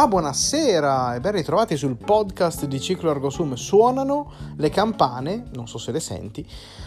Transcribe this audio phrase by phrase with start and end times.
[0.00, 3.52] Ma buonasera e ben ritrovati sul podcast di Ciclo Argosum.
[3.52, 6.42] Suonano le campane, non so se le senti,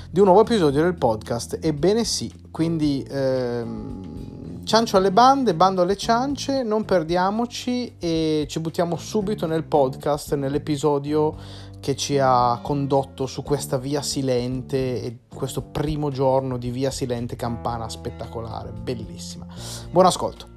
[0.09, 1.59] di un nuovo episodio del podcast.
[1.61, 8.95] Ebbene sì, quindi ehm, ciancio alle bande, bando alle ciance, non perdiamoci e ci buttiamo
[8.95, 11.35] subito nel podcast, nell'episodio
[11.79, 17.35] che ci ha condotto su questa via silente e questo primo giorno di via silente
[17.35, 19.45] campana spettacolare, bellissima.
[19.91, 20.52] Buon ascolto.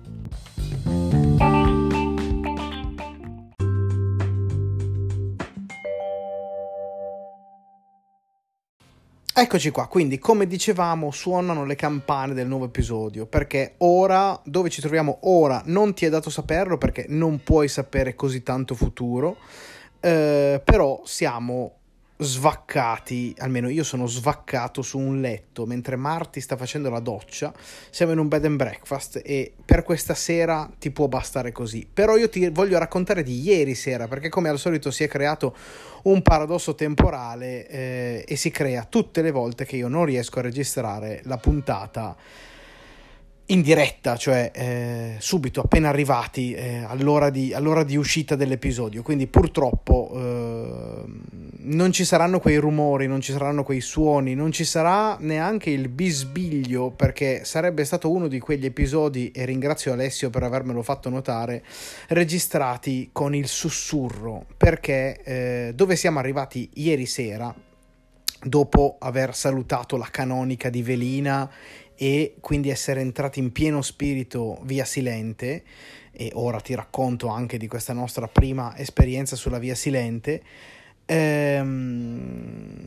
[9.39, 14.81] Eccoci qua, quindi come dicevamo suonano le campane del nuovo episodio perché ora, dove ci
[14.81, 19.37] troviamo ora, non ti è dato saperlo perché non puoi sapere così tanto futuro,
[20.01, 21.81] eh, però siamo
[22.19, 27.53] svaccati, almeno io sono svaccato su un letto mentre Marti sta facendo la doccia,
[27.91, 31.87] siamo in un bed and breakfast e per questa sera ti può bastare così.
[31.93, 35.55] Però io ti voglio raccontare di ieri sera perché come al solito si è creato
[36.05, 40.43] un paradosso temporale eh, e si crea tutte le volte che io non riesco a
[40.43, 42.17] registrare la puntata
[43.47, 49.03] in diretta, cioè eh, subito appena arrivati eh, all'ora, di, all'ora, di, uscita dell'episodio.
[49.03, 51.05] Quindi purtroppo eh,
[51.67, 55.89] non ci saranno quei rumori, non ci saranno quei suoni, non ci sarà neanche il
[55.89, 61.65] bisbiglio perché sarebbe stato uno di quegli episodi, e ringrazio Alessio per avermelo fatto notare,
[62.09, 64.47] registrati con il sussurro.
[64.57, 67.55] Perché eh, dove siamo arrivati ieri sera
[68.43, 71.51] dopo aver salutato la canonica di Velina
[71.97, 75.65] e quindi essere entrati in pieno spirito via Silente
[76.13, 80.43] e ora ti racconto anche di questa nostra prima esperienza sulla via Silente
[81.07, 82.87] ehm,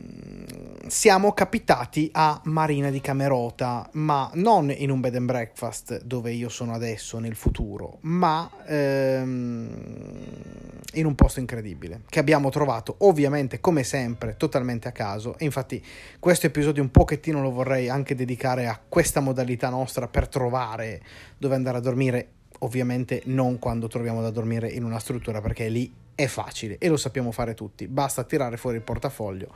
[0.86, 6.48] siamo capitati a Marina di Camerota, ma non in un bed and breakfast dove io
[6.48, 9.68] sono adesso nel futuro, ma ehm,
[10.94, 15.38] in un posto incredibile che abbiamo trovato ovviamente come sempre totalmente a caso.
[15.38, 15.82] E infatti
[16.18, 21.00] questo episodio un pochettino lo vorrei anche dedicare a questa modalità nostra per trovare
[21.38, 22.28] dove andare a dormire
[22.60, 26.96] ovviamente non quando troviamo da dormire in una struttura perché lì è facile e lo
[26.96, 29.54] sappiamo fare tutti, basta tirare fuori il portafoglio,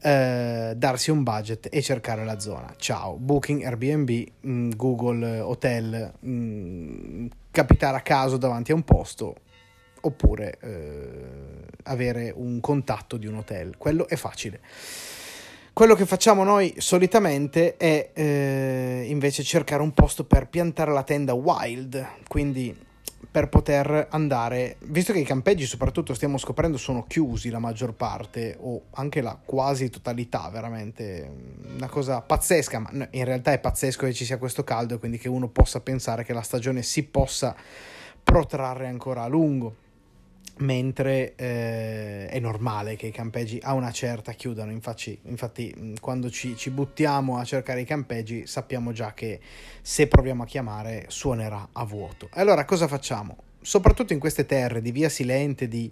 [0.00, 2.72] eh, darsi un budget e cercare la zona.
[2.76, 9.34] Ciao, Booking, Airbnb, mm, Google Hotel, mh, mm, capitare a caso davanti a un posto
[10.00, 14.60] oppure eh, avere un contatto di un hotel, quello è facile.
[15.78, 21.34] Quello che facciamo noi solitamente è eh, invece cercare un posto per piantare la tenda
[21.34, 22.76] wild, quindi
[23.30, 28.56] per poter andare, visto che i campeggi soprattutto stiamo scoprendo sono chiusi la maggior parte
[28.58, 31.30] o anche la quasi totalità, veramente
[31.76, 35.18] una cosa pazzesca, ma in realtà è pazzesco che ci sia questo caldo e quindi
[35.18, 37.54] che uno possa pensare che la stagione si possa
[38.24, 39.86] protrarre ancora a lungo
[40.58, 44.70] mentre eh, è normale che i campeggi a una certa chiudano.
[44.70, 49.40] Infatti, infatti quando ci, ci, buttiamo a cercare i campeggi, sappiamo già che
[49.80, 52.28] se proviamo a chiamare suonerà a vuoto.
[52.32, 53.36] Allora, cosa facciamo?
[53.60, 55.90] Soprattutto in queste terre di via Silente, di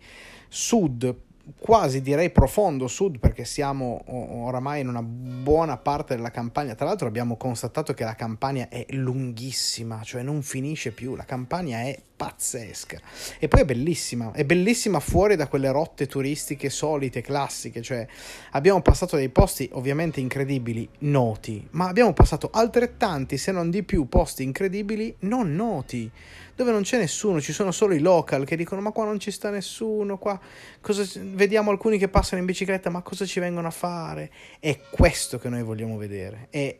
[0.48, 1.14] sud,
[1.58, 6.74] quasi direi profondo sud perché siamo oramai in una buona parte della campagna.
[6.74, 11.82] Tra l'altro abbiamo constatato che la campagna è lunghissima, cioè non finisce più, la campagna
[11.82, 12.98] è pazzesca
[13.38, 18.06] e poi è bellissima, è bellissima fuori da quelle rotte turistiche solite, classiche, cioè
[18.52, 24.08] abbiamo passato dei posti ovviamente incredibili, noti, ma abbiamo passato altrettanti se non di più
[24.08, 26.10] posti incredibili non noti
[26.56, 29.30] dove non c'è nessuno, ci sono solo i local che dicono ma qua non ci
[29.30, 30.40] sta nessuno, qua
[30.80, 31.04] cosa...
[31.20, 34.30] vediamo alcuni che passano in bicicletta, ma cosa ci vengono a fare?
[34.58, 36.74] È questo che noi vogliamo vedere, è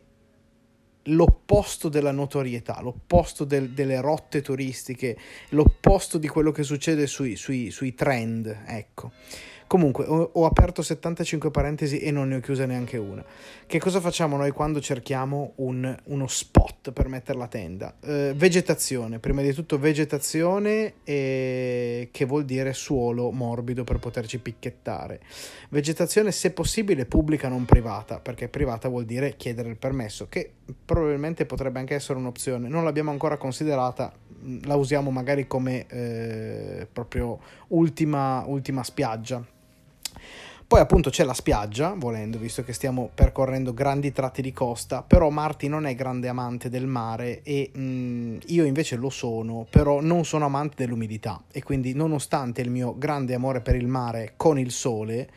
[1.07, 5.17] l'opposto della notorietà, l'opposto del, delle rotte turistiche,
[5.49, 9.11] l'opposto di quello che succede sui, sui, sui trend, ecco.
[9.67, 13.23] Comunque, ho, aperto 75 parentesi e non ne ho chiusa neanche una.
[13.65, 17.93] Che cosa facciamo noi quando cerchiamo un, uno spot per mettere la tenda?
[17.99, 25.19] Eh, vegetazione, prima di tutto vegetazione eh, che vuol dire suolo morbido per poterci picchettare.
[25.67, 30.49] Vegetazione se possibile pubblica non privata, perché privata vuol dire chiedere il permesso, che
[30.85, 32.69] probabilmente potrebbe anche essere un'opzione.
[32.69, 34.13] Non l'abbiamo ancora considerata,
[34.63, 37.37] la usiamo magari come eh, proprio
[37.67, 39.55] ultima, ultima spiaggia
[40.67, 45.29] poi appunto c'è la spiaggia, volendo, visto che stiamo percorrendo grandi tratti di costa, però
[45.29, 50.01] Marti non è grande amante del mare e mh, mm, io invece lo sono, però
[50.01, 54.59] non sono amante dell'umidità e quindi nonostante il mio grande amore per il mare con
[54.59, 55.29] il sole,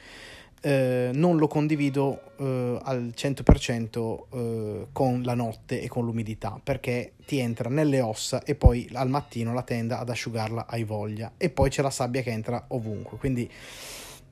[0.62, 7.12] eh, non lo condivido eh, al 100% eh, con la notte e con l'umidità perché
[7.25, 11.50] ti entra nelle ossa e poi al mattino la tenda ad asciugarla hai voglia e
[11.50, 13.16] poi c'è la sabbia che entra ovunque.
[13.16, 13.48] Quindi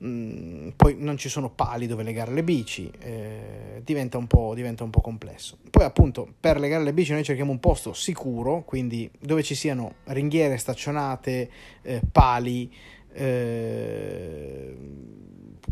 [0.03, 4.89] mm, poi non ci sono pali dove legare le bici eh, diventa, un diventa un
[4.89, 5.57] po' complesso.
[5.69, 9.95] Poi appunto per legare le bici noi cerchiamo un posto sicuro quindi dove ci siano
[10.05, 11.49] ringhiere staccionate
[11.81, 12.71] eh, pali
[13.13, 14.75] eh,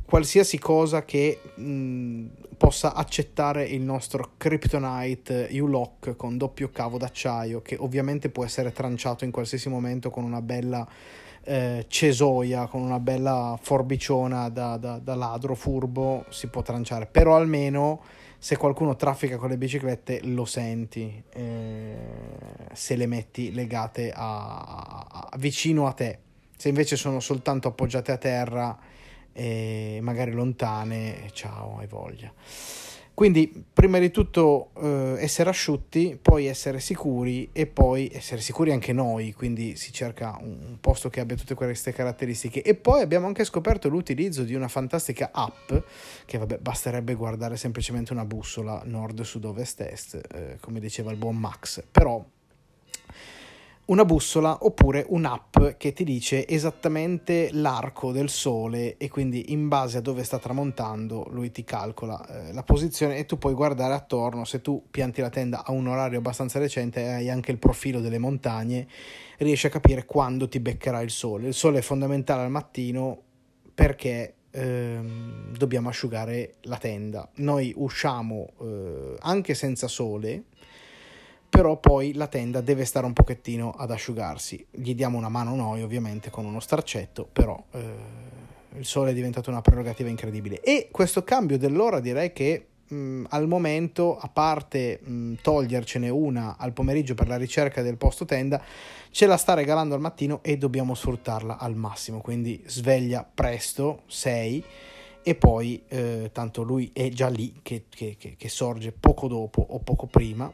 [0.05, 2.25] qualsiasi cosa che mh,
[2.57, 9.25] possa accettare il nostro Kryptonite U-Lock con doppio cavo d'acciaio che ovviamente può essere tranciato
[9.25, 10.87] in qualsiasi momento con una bella
[11.47, 17.37] eh, cesoia, con una bella forbiciona da, da, da ladro furbo si può tranciare, però
[17.37, 18.01] almeno
[18.37, 21.95] se qualcuno traffica con le biciclette lo senti eh,
[22.73, 26.19] se le metti legate a, a, vicino a te.
[26.55, 28.77] Se invece sono soltanto appoggiate a terra
[29.31, 32.31] e magari lontane, ciao, hai voglia.
[33.17, 38.93] Quindi, prima di tutto eh, essere asciutti, poi essere sicuri e poi essere sicuri anche
[38.93, 42.61] noi, quindi si cerca un posto che abbia tutte queste caratteristiche.
[42.61, 45.73] E poi abbiamo anche scoperto l'utilizzo di una fantastica app,
[46.25, 51.17] che vabbè, basterebbe guardare semplicemente una bussola nord, sud, ovest, est, eh, come diceva il
[51.17, 52.23] buon Max, però
[53.87, 59.99] una bussola oppure un'app che ti dice esattamente l'arco del sole e quindi in base
[59.99, 64.43] a dove sta tramontando lui ti calcola eh, la posizione e tu puoi guardare attorno.
[64.43, 68.01] Se tu pianti la tenda a un orario abbastanza recente e hai anche il profilo
[68.01, 68.87] delle montagne
[69.37, 71.47] riesci a capire quando ti beccherà il sole.
[71.47, 73.21] Il sole è fondamentale al mattino
[73.73, 77.29] perché ehm, dobbiamo asciugare la tenda.
[77.35, 80.43] Noi usciamo eh, anche senza sole
[81.57, 84.63] però poi la tenda deve stare un pochettino ad asciugarsi.
[84.69, 87.93] Gli diamo una mano noi ovviamente con uno starcetto, però eh,
[88.77, 90.61] il sole è diventato una prerogativa incredibile.
[90.61, 96.73] E questo cambio dell'ora direi che mh, al momento, a parte mh, togliercene una al
[96.73, 98.61] pomeriggio per la ricerca del posto tenda,
[99.09, 102.21] ce la sta regalando al mattino e dobbiamo sfruttarla al massimo.
[102.21, 104.63] Quindi sveglia presto, 6
[105.23, 109.79] e poi eh, tanto lui è già lì che, che, che sorge poco dopo o
[109.79, 110.53] poco prima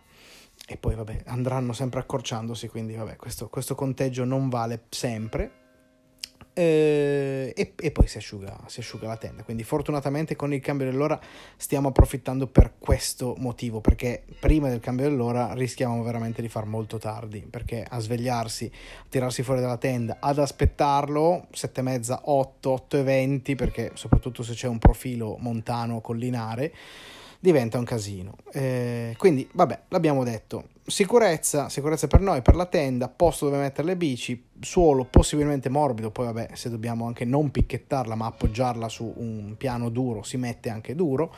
[0.65, 5.61] e poi vabbè andranno sempre accorciandosi quindi vabbè questo, questo conteggio non vale sempre.
[6.55, 9.43] Eh, e, e, poi si asciuga, si asciuga la tenda.
[9.43, 11.19] Quindi fortunatamente con il cambio dell'ora
[11.57, 16.99] stiamo approfittando per questo motivo perché prima del cambio dell'ora rischiamo veramente di far molto
[16.99, 18.69] tardi perché a svegliarsi
[18.99, 23.91] a tirarsi fuori dalla tenda ad aspettarlo 7 e mezza 8 8 e 20 perché
[23.95, 26.71] soprattutto se c'è un profilo montano collinare
[27.43, 28.37] diventa un casino.
[28.53, 30.69] Eh, quindi, vabbè, l'abbiamo detto.
[30.85, 36.09] Sicurezza, sicurezza per noi, per la tenda, posto dove mettere le bici, suolo possibilmente morbido,
[36.09, 40.69] poi vabbè, se dobbiamo anche non picchettarla ma appoggiarla su un piano duro, si mette
[40.69, 41.35] anche duro.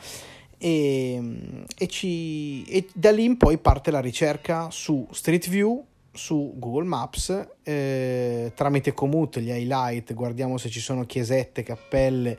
[0.60, 6.54] E, e, ci, e da lì in poi parte la ricerca su Street View, su
[6.58, 12.38] Google Maps, eh, tramite Komoot, gli highlight, guardiamo se ci sono chiesette, cappelle,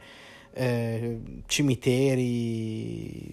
[0.59, 3.31] eh, cimiteri,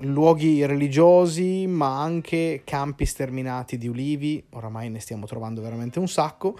[0.00, 6.58] luoghi religiosi, ma anche campi sterminati di ulivi, oramai ne stiamo trovando veramente un sacco,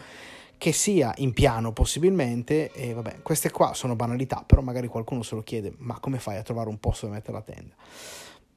[0.56, 5.34] che sia in piano possibilmente, e vabbè, queste qua sono banalità, però magari qualcuno se
[5.34, 7.74] lo chiede, ma come fai a trovare un posto dove mettere la tenda?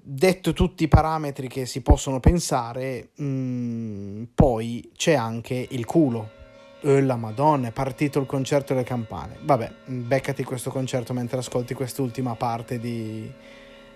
[0.07, 6.43] Detto tutti i parametri che si possono pensare, mh, mm, poi c'è anche il culo,
[6.81, 9.37] Oh, la madonna, è partito il concerto delle campane.
[9.41, 13.31] Vabbè, beccati questo concerto mentre ascolti quest'ultima parte di,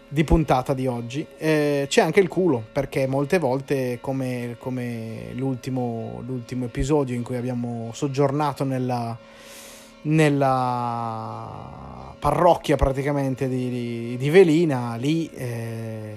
[0.07, 1.25] di puntata di oggi.
[1.37, 7.35] Eh, c'è anche il culo, perché molte volte, come, come l'ultimo, l'ultimo, episodio in cui
[7.35, 9.15] abbiamo soggiornato nella,
[10.03, 11.77] nella
[12.17, 16.15] parrocchia praticamente di, di, di Velina, lì eh,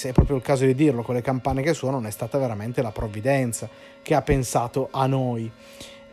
[0.00, 2.92] è proprio il caso di dirlo, con le campane che suonano è stata veramente la
[2.92, 3.68] provvidenza
[4.00, 5.50] che ha pensato a noi.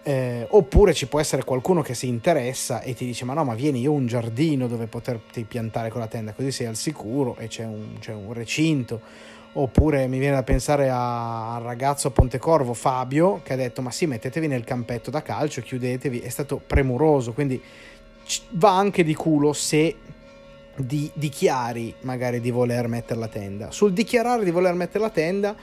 [0.03, 3.53] Eh, oppure ci può essere qualcuno che si interessa e ti dice ma no ma
[3.53, 7.35] vieni io ho un giardino dove poterti piantare con la tenda così sei al sicuro
[7.37, 9.29] e c'è un, c'è un recinto.
[9.53, 14.07] Oppure mi viene da pensare al ragazzo a Pontecorvo Fabio che ha detto ma sì
[14.07, 16.19] mettetevi nel campetto da calcio chiudetevi.
[16.19, 17.61] È stato premuroso quindi
[18.51, 19.95] va anche di culo se
[20.77, 23.71] di, dichiari magari di voler mettere la tenda.
[23.71, 25.55] Sul dichiarare di voler mettere la tenda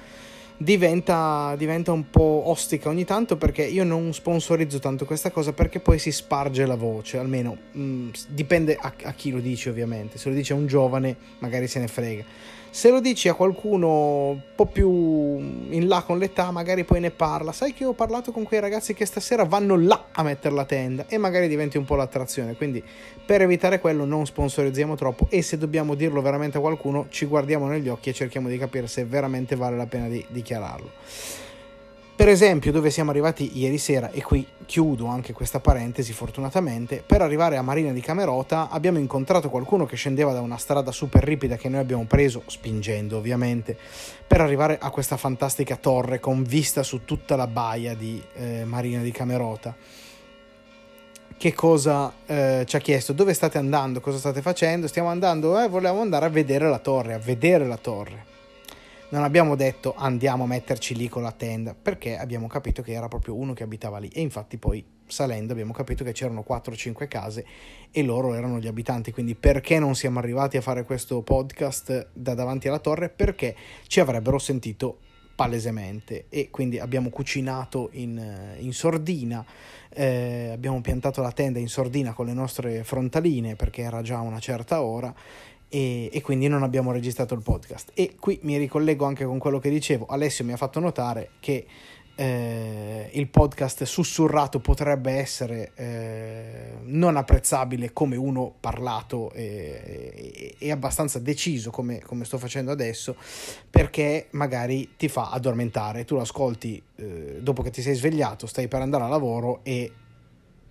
[0.58, 5.80] diventa, diventa, un po' ostica ogni tanto perché io non sponsorizzo tanto questa cosa perché
[5.80, 10.18] poi si sparge la voce, almeno mh, mm, dipende a, a, chi lo dice ovviamente,
[10.18, 12.24] se lo dice un giovane magari se ne frega.
[12.70, 17.10] Se lo dici a qualcuno un po' più in là con l'età, magari poi ne
[17.10, 17.52] parla.
[17.52, 21.06] Sai che ho parlato con quei ragazzi che stasera vanno là a mettere la tenda
[21.08, 22.54] e magari diventi un po' l'attrazione.
[22.54, 22.82] Quindi
[23.24, 27.66] per evitare quello non sponsorizziamo troppo e se dobbiamo dirlo veramente a qualcuno ci guardiamo
[27.66, 31.47] negli occhi e cerchiamo di capire se veramente vale la pena di dichiararlo.
[32.18, 37.22] Per esempio, dove siamo arrivati ieri sera, e qui chiudo anche questa parentesi fortunatamente, per
[37.22, 41.54] arrivare a Marina di Camerota abbiamo incontrato qualcuno che scendeva da una strada super ripida
[41.54, 43.78] che noi abbiamo preso, spingendo ovviamente,
[44.26, 49.00] per arrivare a questa fantastica torre con vista su tutta la baia di eh, Marina
[49.00, 49.76] di Camerota.
[51.36, 53.12] Che cosa eh, ci ha chiesto?
[53.12, 54.00] Dove state andando?
[54.00, 54.88] Cosa state facendo?
[54.88, 58.36] Stiamo andando, eh, volevamo andare a vedere la torre, a vedere la torre
[59.10, 63.08] non abbiamo detto andiamo a metterci lì con la tenda perché abbiamo capito che era
[63.08, 64.08] proprio uno che abitava lì.
[64.08, 67.46] E infatti poi salendo abbiamo capito che c'erano 4-5 case
[67.90, 69.10] e loro erano gli abitanti.
[69.10, 73.08] Quindi perché non siamo arrivati a fare questo podcast da davanti alla torre?
[73.08, 74.98] Perché ci avrebbero sentito
[75.34, 76.26] palesemente.
[76.28, 79.44] E quindi abbiamo cucinato in, in sordina
[79.90, 84.38] eh, abbiamo piantato la tenda in sordina con le nostre frontaline perché era già una
[84.38, 85.12] certa ora
[85.68, 87.90] e, e, quindi non abbiamo registrato il podcast.
[87.94, 90.06] E qui mi ricollego anche con quello che dicevo.
[90.06, 91.66] Alessio mi ha fatto notare che
[92.20, 100.70] eh, il podcast sussurrato potrebbe essere eh, non apprezzabile come uno parlato e, e, e
[100.72, 103.14] abbastanza deciso come, come, sto facendo adesso
[103.70, 108.66] perché magari ti fa addormentare tu lo ascolti eh, dopo che ti sei svegliato stai
[108.66, 109.92] per andare a lavoro e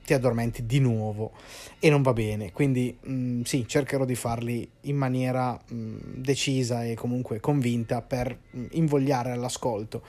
[0.08, 1.34] ti addormenti di nuovo
[1.80, 2.54] e non va bene.
[2.54, 8.02] Quindi mh, mm, sì, cercherò di farli in maniera mh, mm, decisa e comunque convinta
[8.02, 10.02] per mh, mm, invogliare all'ascolto.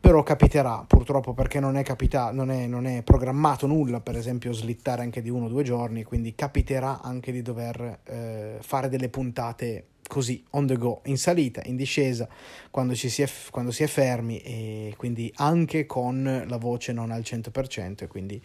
[0.00, 4.52] Però capiterà, purtroppo perché non è, capita- non, è, non è programmato nulla, per esempio
[4.52, 9.10] slittare anche di uno o due giorni, quindi capiterà anche di dover eh, fare delle
[9.10, 12.28] puntate così on the go, in salita, in discesa,
[12.70, 17.10] quando, ci si, è, quando si è fermi e quindi anche con la voce non
[17.10, 18.42] al 100% e quindi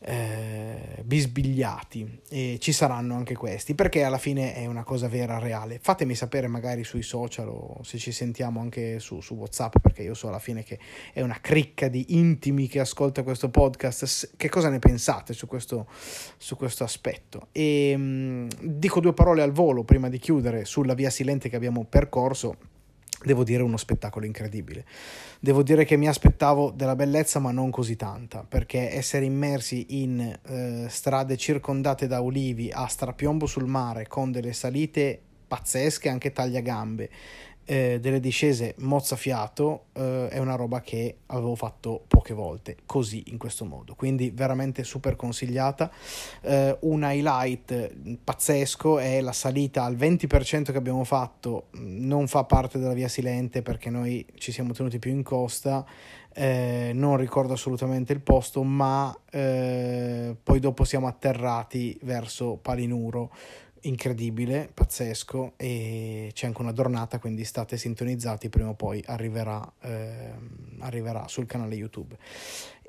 [0.00, 2.20] eh, bisbigliati.
[2.28, 5.78] E ci saranno anche questi perché alla fine è una cosa vera reale.
[5.80, 10.14] Fatemi sapere magari sui social o se ci sentiamo anche su, su whatsapp perché io
[10.14, 10.78] so alla fine che
[11.12, 14.36] è una cricca di intimi che ascolta questo podcast.
[14.36, 15.86] Che cosa ne pensate su questo,
[16.36, 17.48] su questo aspetto?
[17.52, 21.56] E mh, mm, dico due parole al volo prima di chiudere sulla via silente che
[21.56, 22.76] abbiamo percorso
[23.24, 24.84] devo dire uno spettacolo incredibile.
[25.40, 30.20] Devo dire che mi aspettavo della bellezza, ma non così tanta, perché essere immersi in
[30.20, 37.10] eh, strade circondate da ulivi a strapiombo sul mare con delle salite pazzesche, anche tagliagambe,
[37.68, 43.36] eh, delle discese mozzafiato eh, è una roba che avevo fatto poche volte così in
[43.36, 43.94] questo modo.
[43.94, 45.90] Quindi veramente super consigliata.
[46.40, 52.78] Eh, un highlight pazzesco è la salita al 20% che abbiamo fatto non fa parte
[52.78, 55.84] della via silente perché noi ci siamo tenuti più in costa
[56.38, 63.32] eh, non ricordo assolutamente il posto ma eh, poi dopo siamo atterrati verso Palinuro
[63.88, 70.32] incredibile, pazzesco e c'è anche una dornata, quindi state sintonizzati, prima o poi arriverà, eh,
[70.80, 72.16] arriverà sul canale YouTube.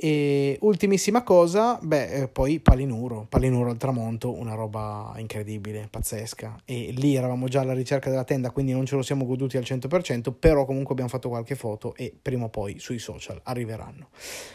[0.01, 6.61] E ultimissima cosa, beh, eh, poi Palinuro, Palinuro al tramonto, una roba incredibile, pazzesca.
[6.63, 9.63] E lì eravamo già alla ricerca della tenda, quindi non ce lo siamo goduti al
[9.63, 14.07] 100%, però comunque abbiamo fatto qualche foto e prima o poi sui social arriveranno.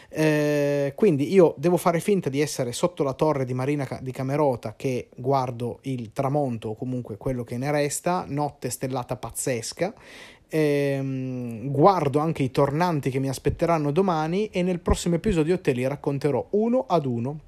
[0.09, 4.73] Eh, quindi io devo fare finta di essere sotto la torre di Marina di Camerota
[4.75, 9.93] che guardo il tramonto o comunque quello che ne resta, notte stellata pazzesca
[10.49, 15.87] ehm, guardo anche i tornanti che mi aspetteranno domani e nel prossimo episodio te li
[15.87, 17.39] racconterò uno ad uno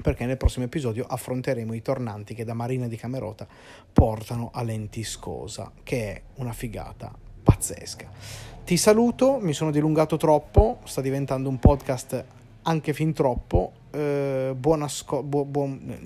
[0.00, 3.46] perché nel prossimo episodio affronteremo i tornanti che da Marina di Camerota
[3.92, 8.08] portano a Lentiscosa, che è una figata pazzesca.
[8.64, 12.24] Ti saluto, mi sono dilungato troppo, sta diventando un podcast
[12.62, 13.72] anche fin troppo.
[13.90, 15.98] Eh, buona sco- bu- buon-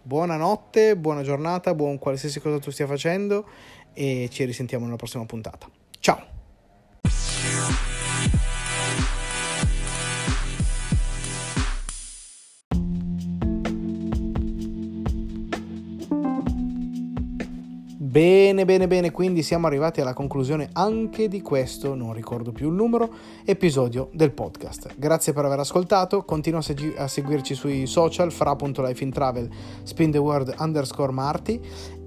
[0.00, 3.44] buonanotte, buona giornata, buon qualsiasi cosa tu stia facendo
[3.98, 5.68] e ci risentiamo nella prossima puntata.
[5.98, 6.36] Ciao!
[18.00, 22.74] Bene, bene, bene, quindi siamo arrivati alla conclusione anche di questo, non ricordo più il
[22.74, 23.12] numero,
[23.44, 24.94] episodio del podcast.
[24.96, 29.48] Grazie per aver ascoltato, continua a, segu- a seguirci sui social, fra.lifeintravel,
[29.82, 31.60] spin the word underscore marti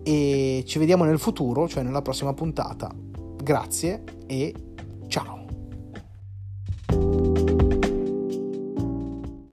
[0.04, 2.90] e ci vediamo nel futuro, cioè nella prossima puntata.
[3.44, 4.54] Grazie e
[5.08, 5.41] ciao!